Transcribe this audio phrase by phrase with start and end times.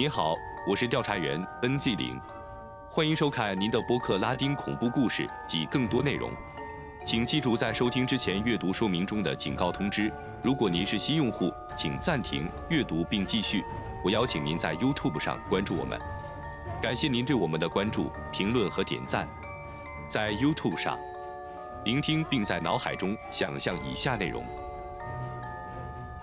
[0.00, 0.34] 您好，
[0.66, 2.18] 我是调查员 NZ 零，
[2.88, 6.30] 欢迎收看您的播客《拉丁恐怖故事》及更多内容。
[7.04, 10.10] 请记住在收听之前阅读说明中的警告通知。
[10.42, 13.62] 如果您是新用户，请暂停阅读并继续。
[14.02, 16.00] 我邀请您在 YouTube 上关注我们，
[16.80, 19.28] 感谢您对我们的关注、评论和点赞。
[20.08, 20.98] 在 YouTube 上
[21.84, 24.42] 聆听并在脑海中想象以下内容。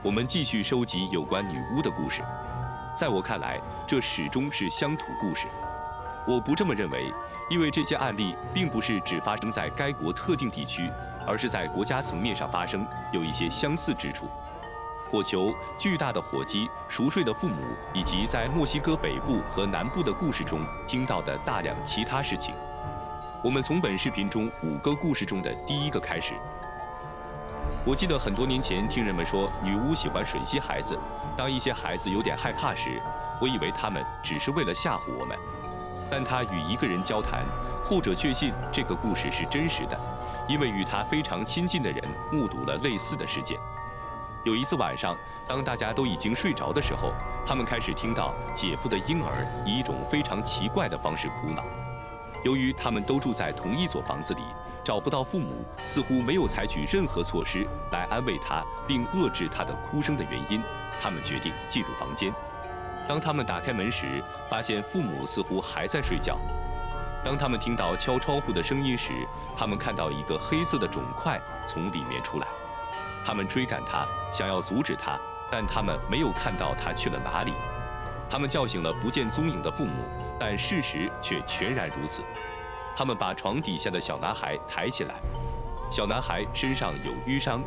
[0.02, 2.23] 我们继续收集有关女巫的故事。
[2.98, 5.46] 在我看来，这始终是乡土故事。
[6.26, 7.14] 我不这么认为，
[7.48, 10.90] 因为这些案例并不是只发生在该国特定地区，
[11.28, 14.28] 而是在国家层面上发生，有一些相似之处。
[15.12, 17.62] 火球、巨大的火鸡、熟睡的父母，
[17.94, 22.56] 以及在墨西哥北部和南部的故事中听到的大量其他事情。
[23.44, 26.34] 我们从本视频中五个故事中的第一个开始。
[27.88, 31.00] 我记得很多年前听人们说女巫喜欢吮吸孩子。
[31.38, 33.02] 当一些孩子有点害怕时，
[33.39, 35.38] 我以为他们只是为了吓唬我们。
[36.11, 37.45] 但他与一个人交谈，
[37.86, 39.98] 后者确信这个故事是真实的，
[40.50, 43.58] 因为与他非常亲近的人目睹了类似的事件。
[44.44, 45.16] 有一次晚上，
[45.48, 47.14] 当大家都已经睡着的时候，
[47.45, 51.64] 他们开始听到姐夫的婴儿以一种非常奇怪的方式哭闹。
[52.43, 54.41] 由于他们都住在同一所房子里。
[54.83, 60.63] 找不到父母，似乎没有采取任何措施来安慰他并遏制他的哭声的原因。
[60.97, 62.33] 他们决定进入房间。
[63.05, 66.38] 当他们打开门时，发现父母似乎还在睡觉。
[67.21, 69.11] 当他们听到敲窗户的声音时，
[69.58, 72.47] 他们看到一个黑色的肿块从里面出来。
[73.25, 75.19] 他们追赶他，想要阻止他，
[75.52, 77.52] 但他们没有看到他去了哪里。
[78.30, 80.03] 他们叫醒了不见踪影的父母，
[80.39, 82.22] 但事实却全然如此。
[82.95, 85.16] 他们把床底下的小男孩抬起来，
[85.92, 87.61] 小男孩身上有淤伤。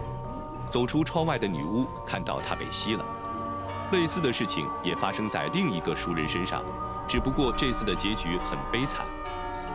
[0.68, 3.04] 走出窗外的女巫看到他被吸了。
[3.90, 6.62] 类似的事情也发生在另一个熟人身上，
[7.08, 9.04] 只不过这次的结局很悲惨。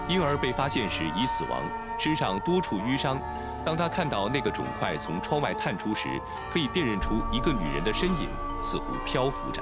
[0.08, 1.64] 婴儿被发现时已死亡，
[2.00, 3.20] 身上多处淤伤。
[3.66, 8.30] 当他看到那个肿块从窗外探出时，可以辨认出一个女人的身影，
[8.62, 9.62] 似乎漂浮着。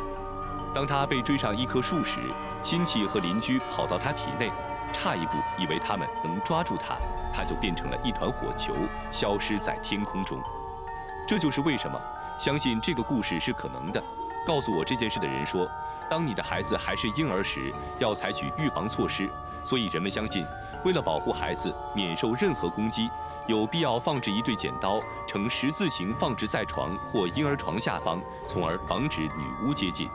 [0.73, 2.19] 当他被追上一棵树时，
[2.61, 4.51] 亲戚和邻居跑到他体内。
[4.91, 6.95] 差一步，以为他们能抓住他，
[7.33, 8.75] 他就变成了一团火球，
[9.11, 10.39] 消失在天空中。
[11.27, 11.99] 这就是为什么
[12.37, 14.01] 相信这个故事是可能的。
[14.45, 15.67] 告诉我这件事的人说，
[16.07, 19.27] 当你的孩子还是婴儿时，要采取预防措施。
[19.63, 20.45] 所以人们相信，
[20.85, 23.09] 为了保护孩子免受任何攻击，
[23.47, 30.07] 有必要放置一对剪刀，呈十字形放置在床或婴儿床下方，从而防止女巫接近。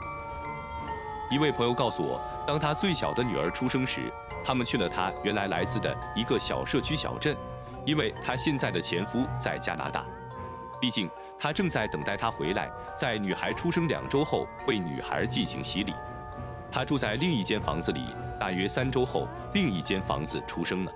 [1.29, 4.11] 一位朋友告诉我，当他最小的女儿出生时。
[4.41, 7.35] 他们去了他原来来自的一个小社区小镇，
[7.85, 10.05] 因为他现在的前夫在加拿大。
[10.79, 15.93] 毕竟他正在等待他回来，在女孩出生两周后为女孩进行洗礼。
[16.71, 18.05] 他住在另一间房子里，
[18.39, 20.91] 大约三周后，另一间房子出生了。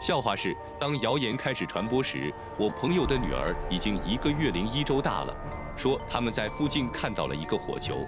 [0.00, 5.32] 笑话是，当谣言开始传播时，我朋友的女儿已经一个月零一周大了，
[5.76, 8.04] 说他们在附近看到了一个火球。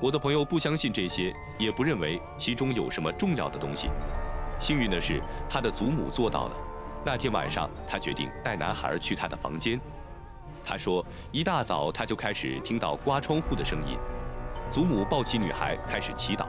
[0.00, 3.88] 我的朋友不相信这些，也不认为其中有什么重要的东西。
[4.60, 6.56] 幸运的是，他的祖母做到了。
[7.04, 9.80] 那天晚上，他决定带男孩去他的房间。
[10.64, 13.98] 他说，一大早他就开始听到刮窗户的声音。
[14.70, 16.46] 祖母抱起女孩开始祈祷。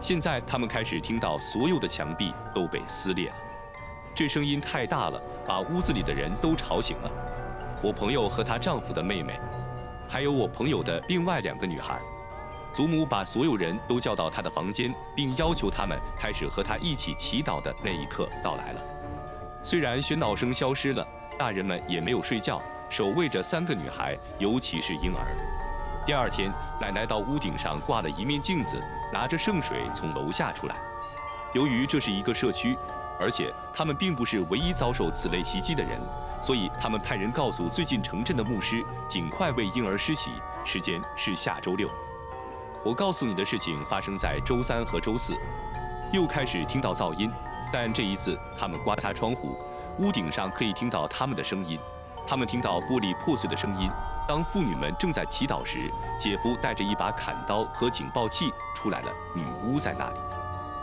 [0.00, 3.34] 现在他们开始听到所有的墙壁都被撕裂了。
[4.14, 7.10] 这声音太大了，把屋子里的人都吵醒了。
[7.82, 9.38] 我朋友和她丈夫的妹妹，
[10.08, 12.00] 还有我朋友的另外两个女孩。
[12.74, 18.80] 祖母把所有人都叫到她的房间，并要求他们开始和她一起祈祷的那一刻到来了。
[19.62, 21.06] 虽然喧闹声消失了，
[21.38, 25.24] 大人们也没有睡觉，守卫着三个女孩，尤其是婴儿。
[26.04, 28.76] 第二天，奶奶到屋顶上挂了一面镜子，
[29.12, 30.74] 拿着圣水从楼下出来。
[31.52, 32.76] 由于这是一个社区，
[33.20, 36.00] 而且他们并不是唯一遭受此类袭击的人，
[36.42, 40.32] 所以他们派人告诉最近城镇的牧师，尽快为婴儿施洗，
[40.64, 41.88] 时间是下周六。
[42.84, 45.34] 我告诉你的事情发生在周三和周四，
[46.12, 47.32] 又开始听到噪音，
[47.72, 49.56] 但这一次他们刮擦窗户，
[50.00, 51.78] 屋顶上可以听到他们的声音。
[52.26, 53.88] 他们听到玻璃破碎的声音。
[54.28, 59.10] 当妇女们正在祈祷时，姐夫带着一把砍刀和警报器出来了。
[59.34, 60.18] 女巫在那里。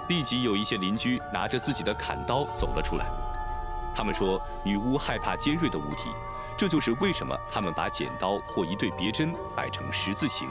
[0.09, 3.05] 立即有一些邻居拿着自己的砍刀走了出来。
[3.93, 6.09] 他们说女巫害怕尖锐的物体，
[6.57, 10.49] 这就是为什么他们把剪刀或一对别针摆成十字形。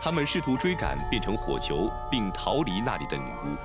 [0.00, 3.56] 他们试图追赶变成火球并逃离那里的女巫。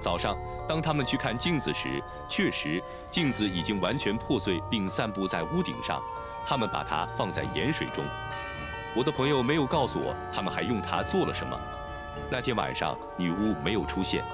[0.00, 0.36] 早上，
[0.68, 6.00] 当他们去看镜子时，确实镜子已经完全破碎并散布在屋顶上。
[6.46, 8.04] 他们把它放在盐水中。
[8.96, 11.58] 我的朋友没有告诉我他们还用它做了什么。
[12.30, 14.24] 那天晚上，女巫没有出现。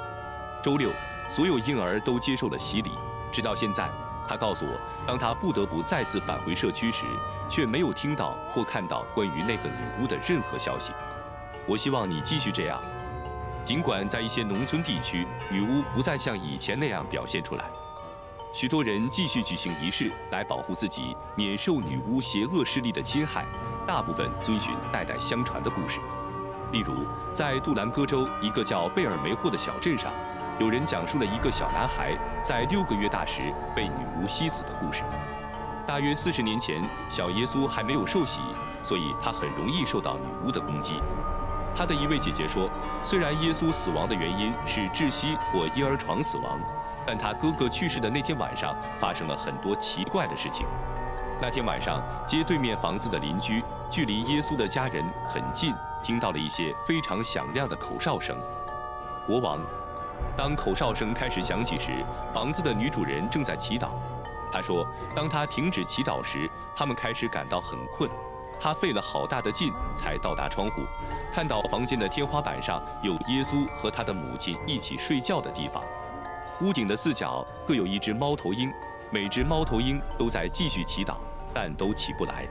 [0.62, 0.90] 周六，
[1.28, 2.92] 所有婴儿都接受了洗礼。
[3.32, 3.88] 直到现在，
[4.26, 4.70] 他告诉我，
[5.06, 7.04] 当他不得不再次返回社区时，
[7.48, 10.92] 却没有听到或看到关于那个女巫的任何消息。
[11.66, 12.80] 我希望你继续这样。
[13.64, 17.64] 尽管在一些农村地区，女巫不再像以前那样表现出来，
[18.54, 23.44] 许多人继续举行仪式来保护自己免受女巫邪恶势力的侵害。
[23.86, 25.98] 大部分遵循代代相传的故事，
[26.72, 26.94] 例如
[27.32, 30.12] 在杜兰戈州一个叫贝尔梅霍的小镇上。
[30.58, 35.02] 有人讲述了一个小男孩在六个月大时被女巫吸死的故事。
[35.86, 38.40] 大约四十年前，小耶稣还没有受洗，
[38.82, 40.94] 所以他很容易受到女巫的攻击。
[41.76, 42.70] 他的一位姐姐说，
[43.04, 46.58] 虽然耶稣死亡的原因是窒息或婴儿床死亡，
[47.06, 50.66] 但他哥哥去世的那天晚上发生了很多奇怪的事情。
[51.38, 58.34] 那天晚上，街对面房子的邻居距离耶稣的家人很近，听到了一些非常响亮的口哨声。
[59.26, 59.60] 国王。
[60.34, 62.02] 当口哨声开始响起时，
[62.32, 63.88] 房子的女主人正在祈祷。
[64.50, 68.08] 她说，当她停止祈祷时，他们开始感到很困。
[68.58, 70.82] 她费了好大的劲才到达窗户，
[71.32, 75.82] 看到房间的天花板上有耶稣和他的母亲一起睡觉的地方。
[76.62, 78.72] 屋顶的四角各有一只猫头鹰，
[79.10, 81.16] 每只猫头鹰都在继续祈祷，
[81.52, 82.46] 但都起不来。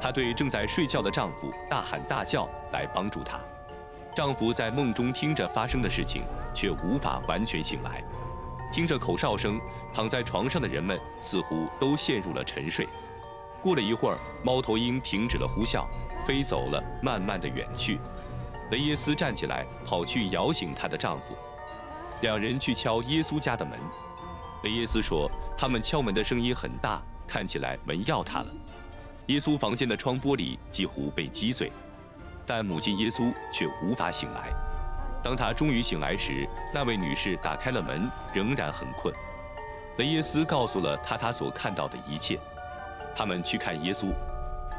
[0.00, 3.38] 她对正在睡觉的丈夫大喊大叫来帮助他。
[4.14, 6.22] 丈夫在梦中听着发生的事情，
[6.54, 8.02] 却无法完全醒来。
[8.72, 9.60] 听着口哨声，
[9.92, 12.86] 躺在床上的人们似乎都陷入了沉睡。
[13.66, 15.84] 过了一会儿，猫头鹰停止了呼啸，
[16.24, 17.98] 飞走了，慢慢的远去。
[18.70, 21.36] 雷耶斯站起来，跑去摇醒她的丈夫。
[22.20, 23.76] 两人去敲耶稣家的门。
[24.62, 25.28] 雷耶斯说，
[25.58, 28.46] 他们敲门的声音很大，看起来门要塌了。
[29.26, 31.72] 耶稣房间的窗玻璃几乎被击碎。
[32.46, 34.52] 但母亲耶稣却无法醒来。
[35.24, 39.12] 当他终于醒来时，那位女士打开了门，仍然很困。
[39.96, 42.38] 雷耶斯告诉了他他所看到的一切。
[43.16, 44.12] 他们去看耶稣，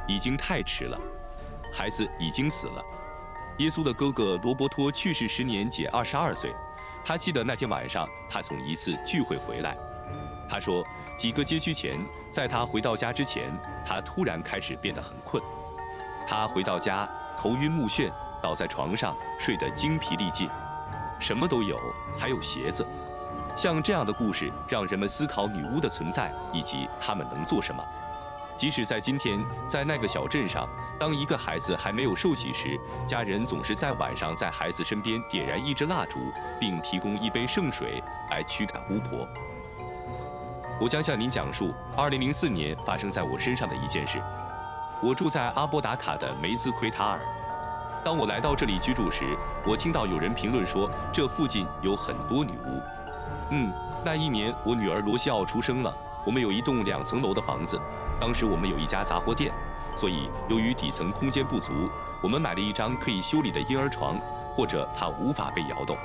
[0.07, 0.99] 已经太迟了，
[1.73, 2.83] 孩子已经死了。
[3.57, 6.53] 耶稣的哥哥罗伯托去世时年仅二十二岁。
[7.03, 9.75] 他记得那天晚上，他从一次聚会回来。
[10.47, 10.83] 他说，
[11.17, 11.97] 几个街区前，
[12.31, 13.51] 在他回到家之前，
[13.85, 15.41] 他突然开始变得很困。
[16.27, 17.09] 他回到家。
[17.39, 18.11] 头晕目眩，
[18.41, 20.49] 倒在床上睡得精疲力尽，
[21.19, 21.77] 什么都有，
[22.17, 22.83] 还有鞋子。
[23.55, 27.83] 像这样的故事，让人们思考女巫的存在以及他们能做什么。
[28.57, 30.67] 即使在今天，在那个小镇上，
[30.99, 32.75] 当一个孩子还没有受洗时，
[33.05, 36.17] 家人总是在晚上在孩子身边点燃一支蜡烛，
[36.59, 39.27] 并提供一杯圣水来驱赶巫婆。
[40.81, 44.19] 我将向您讲述2004年发生在我身上的一件事。
[45.03, 47.19] 我住在阿波达卡的梅兹奎塔尔。
[48.03, 49.37] 当我来到这里居住时，
[49.67, 52.81] 我听到有人评论说这附近有很多女巫。
[53.51, 53.71] 嗯，
[54.03, 55.95] 那一年我女儿罗西奥出生了。
[56.25, 57.79] 我们有一栋两层楼的房子，
[58.19, 59.53] 当时我们有一家杂货店，
[59.95, 61.71] 所以由于底层空间不足，
[62.21, 64.19] 我们买了一张可以修理的婴儿床，
[64.55, 65.97] 或者它无法被摇动。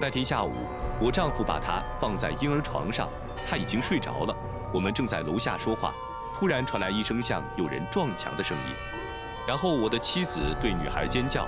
[0.00, 0.52] 那天下午，
[1.00, 3.08] 我丈夫把它放在婴儿床上，
[3.48, 4.34] 他已经睡着了。
[4.72, 5.92] 我们正在楼下说话。
[6.34, 8.74] 突然传来一声像有人撞墙的声音，
[9.46, 11.46] 然后我的妻子对女孩尖叫。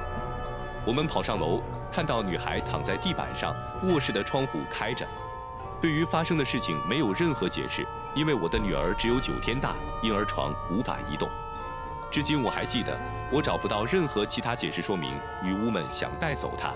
[0.86, 5.04] 我们跑上楼，看到女孩躺在地板上，卧室的窗户开着。
[5.80, 11.28] 对于发生的事情没有任何解释，因为我的女儿只有九天大，婴儿床无法移动。
[12.10, 12.96] 至今我还记得，
[13.30, 16.72] 我找不到任何其他解释说明女巫们想带走她。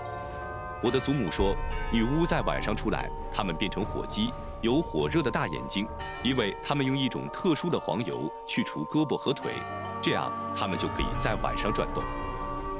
[0.81, 1.55] 我的祖母说，
[1.91, 4.31] 女巫在晚上出来，她们变成火鸡。
[4.61, 5.87] 有火热的大眼睛，
[6.21, 9.53] 因为她们用一种特殊的黄油去除胳膊和腿，
[10.01, 12.03] 这样她们就可以在晚上转动。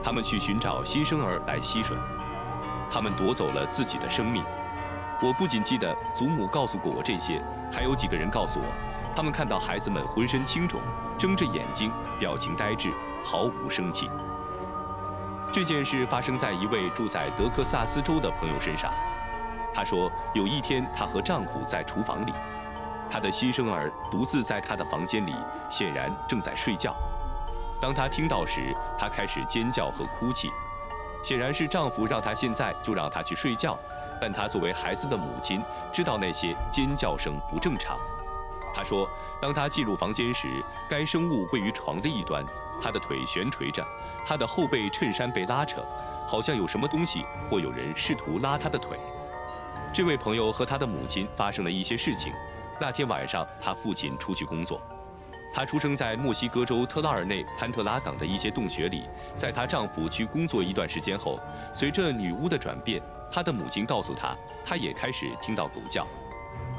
[0.04, 1.94] 她们去寻找新生儿来吸吮，
[2.92, 4.44] 她们夺走了自己的生命。
[5.22, 7.42] 我不仅记得祖母告诉过我这些，
[7.74, 8.66] 还有几个人告诉我，
[9.14, 10.80] 他们看到孩子们浑身青肿，
[11.18, 12.90] 睁着眼睛，表情呆滞，
[13.22, 14.10] 毫无生气。
[15.52, 18.94] 这件事发生在一位住在德克萨斯州的朋友身上。
[19.74, 22.34] 她说，有一天，她和丈夫在厨房里，
[23.12, 25.36] 她的新生儿独自在她的房间里，
[25.70, 26.96] 显然正在睡觉。
[27.82, 30.50] 当她听到时，她开始尖叫和哭泣，
[31.24, 33.78] 显然是丈夫让她现在就让她去睡觉。
[34.20, 35.62] 但她作为孩子的母亲，
[35.92, 37.98] 知道那些尖叫声不正常。
[38.74, 39.10] 她说，
[39.42, 42.44] 当她进入房间时，该生物位于床的一端，
[42.82, 43.86] 她的腿悬垂着，
[44.26, 45.84] 她的后背衬衫被拉扯，
[46.28, 49.00] 好像有什么东西或有人试图拉她的腿。
[49.92, 52.32] 这位朋友和他的母亲发生了一些事情。
[52.80, 54.80] 那天晚上，他父亲出去工作。
[55.52, 59.04] 她出生在墨西哥州特拉尔内潘特拉港的一些洞穴里。
[59.36, 61.40] 在她丈夫去工作一段时间后，
[61.74, 63.02] 随着女巫的转变，
[63.32, 66.06] 她的母亲告诉她，她也开始听到狗叫，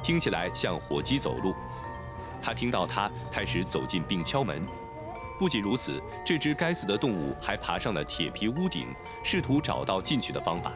[0.02, 1.54] 听起来像火鸡走路。
[2.42, 4.66] 她听到它开始走近并敲门。
[5.38, 8.86] 不仅如此，这只该死的动物还爬上了铁皮屋顶，
[9.24, 10.72] 试图找到进去的方法。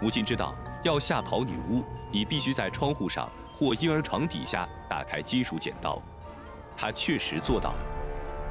[0.00, 6.02] 母亲知道，要吓跑女巫，你必须在窗户上或婴儿床底下打开金属剪刀。
[6.76, 7.78] 他确实做到了。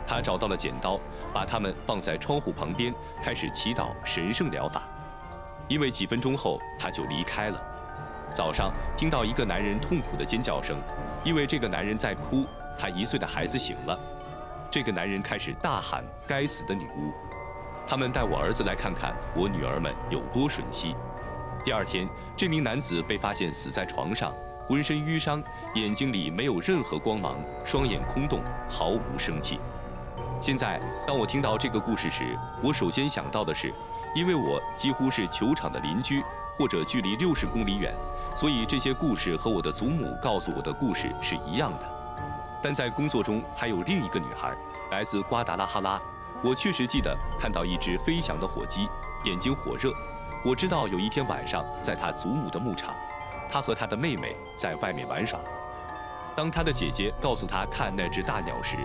[0.08, 1.00] 他找到了剪刀，
[1.34, 4.84] 把它们放在窗户旁边，开始祈祷神圣疗法。
[5.68, 7.62] 因为几分钟后，他就离开了。
[8.34, 10.78] 早上听到一个男人痛苦的尖叫声，
[11.24, 12.46] 因为这个男人在哭，
[12.78, 13.98] 他一岁的孩子醒了。
[14.70, 17.12] 这个男人开始大喊：“该死的女巫！”
[17.88, 20.96] 他们带我儿子来看看我女儿们有多吮吸。
[21.66, 24.34] 第二天，这名男子被发现死在床上，
[24.72, 25.44] 浑身淤伤，
[25.76, 27.36] 眼睛里没有任何光芒，
[27.66, 29.60] 双眼空洞，毫无生气。
[30.40, 33.74] 现在，当我听到这个故事时，我首先想到的是，
[34.16, 36.24] 因为我几乎是球场的邻居，
[36.58, 37.94] 或者距离六十公里远，
[38.34, 41.80] 所以这些故事和我的祖母告诉我的故事是一样的。
[42.64, 44.56] 但在工作中还有另一个女孩，
[44.90, 46.00] 来自瓜达拉哈拉。
[46.42, 48.88] 我确实记得看到一只飞翔的火鸡，
[49.26, 49.92] 眼睛火热。
[50.46, 52.96] 我知道有一天晚上，在她祖母的牧场，
[53.52, 55.40] 他和他的妹妹在外面玩耍。
[56.36, 58.78] 当他的姐姐告诉他看那只大鸟时，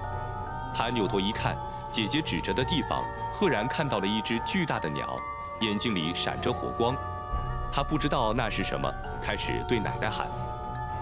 [0.74, 1.56] 他扭头一看，
[1.90, 5.16] 姐姐指着的地方，赫然看到了一只巨大的鸟，
[5.60, 6.96] 眼睛里闪着火光。
[7.72, 8.92] 他不知道那是什么，
[9.22, 10.26] 开始对奶奶喊：“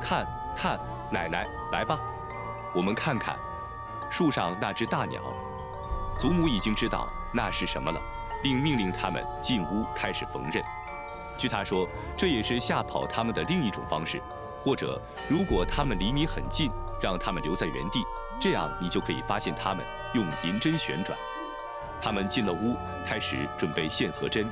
[0.03, 0.79] 看，看，
[1.11, 1.99] 奶奶，来吧。”
[2.77, 3.37] 我们看看
[4.11, 5.23] 树上那只大鸟，
[6.19, 8.01] 祖母已经知道那是什么了，
[8.43, 10.63] 并命令他们进屋开始缝纫。
[11.37, 14.21] 据他说，这也是吓跑他们的另一种方式。
[14.63, 16.71] 或者，如果他们离你很近，
[17.03, 18.03] 让他们留在原地，
[18.41, 19.85] 这样你就可以发现他们。
[20.15, 21.19] 用银针旋转。
[22.01, 24.49] 他们进了屋，开始准备线和针。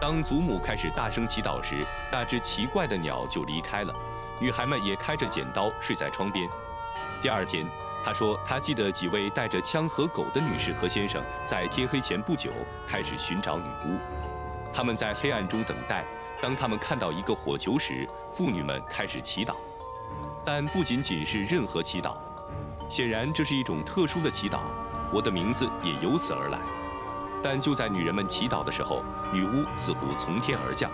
[0.00, 3.92] 当祖母开始大声祈祷时，那只奇怪的鸟就离开了。
[4.40, 6.48] 女孩们也开着剪刀睡在窗边。
[7.20, 7.66] 第二天，
[8.04, 12.52] 他说他记得几位带着枪和狗的女士和先生在天黑前不久
[12.86, 13.98] 开始寻找女巫。
[14.72, 16.04] 他们在黑暗中等待。
[16.40, 19.54] 当他们看到一个火球时，妇女们开始祈祷。
[20.44, 22.14] 但不仅仅是任何祈祷，
[22.88, 24.60] 显然这是一种特殊的祈祷。
[25.12, 26.58] 我的名字也由此而来。
[27.42, 30.90] 但就在女人们祈祷的时候，女巫似乎从天而降。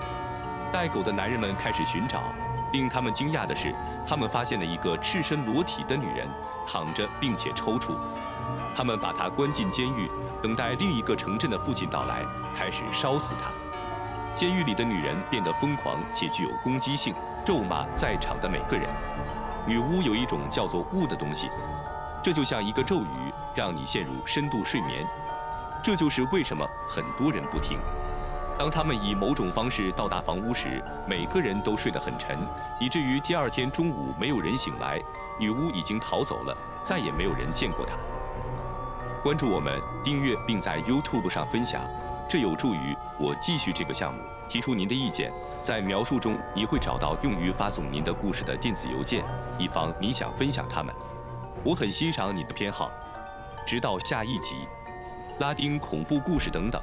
[0.72, 2.22] 带狗的男人们开始寻找。
[2.72, 3.72] 令他们惊讶的是，
[4.04, 6.26] 他们发现了一个赤身裸体的女人，
[6.66, 7.92] 躺着并且抽搐。
[8.74, 10.10] 他们把她关进监狱，
[10.42, 12.24] 等待另一个城镇的父亲到来，
[12.56, 13.50] 开始烧死她。
[14.34, 17.14] 监狱里的女人变得疯狂且具有攻击性，
[17.44, 18.88] 咒骂在场的每个人。
[19.64, 21.48] 女巫有一种叫做雾的东西，
[22.20, 25.06] 这就像一个咒语，让你陷入深度睡眠。
[25.82, 27.78] 这就是为什么很多人不听。
[28.58, 32.36] 当他们以某种方式到达房屋时，每个人都睡得很沉，
[32.80, 35.00] 以至于第二天中午没有人醒来，
[35.38, 37.94] 女巫已经逃走了，再也没有人见过她。
[39.22, 41.80] 关注我们，订阅并在 YouTube 上分享，
[42.28, 44.20] 这有助于我继续这个项目。
[44.48, 49.24] 提出您的意见，在描述中你会找到用于发送您的故事的电子邮件，
[49.58, 50.94] 以防你想分享它们。
[51.62, 52.90] 我很欣赏你的偏好。
[53.66, 54.56] 直到下一集，
[55.38, 56.80] 拉丁恐怖故事等等。